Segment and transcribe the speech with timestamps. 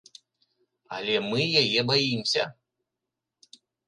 [0.99, 2.43] Але мы яе баімся.